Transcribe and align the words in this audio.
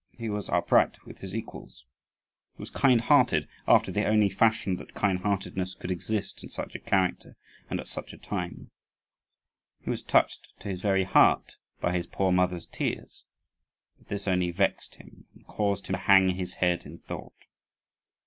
He 0.17 0.29
was 0.31 0.49
upright 0.49 1.05
with 1.05 1.19
his 1.19 1.35
equals. 1.35 1.85
He 2.55 2.59
was 2.59 2.71
kind 2.71 3.01
hearted, 3.01 3.47
after 3.67 3.91
the 3.91 4.05
only 4.05 4.29
fashion 4.29 4.77
that 4.77 4.95
kind 4.95 5.19
heartedness 5.19 5.75
could 5.75 5.91
exist 5.91 6.41
in 6.41 6.49
such 6.49 6.73
a 6.73 6.79
character 6.79 7.35
and 7.69 7.79
at 7.79 7.87
such 7.87 8.11
a 8.11 8.17
time. 8.17 8.71
He 9.79 9.91
was 9.91 10.01
touched 10.01 10.53
to 10.61 10.69
his 10.69 10.81
very 10.81 11.03
heart 11.03 11.57
by 11.81 11.93
his 11.95 12.07
poor 12.07 12.31
mother's 12.31 12.65
tears; 12.65 13.25
but 13.99 14.07
this 14.07 14.27
only 14.27 14.49
vexed 14.49 14.95
him, 14.95 15.27
and 15.35 15.45
caused 15.45 15.85
him 15.85 15.93
to 15.93 15.99
hang 15.99 16.29
his 16.29 16.53
head 16.53 16.83
in 16.83 16.97
thought. 16.97 17.37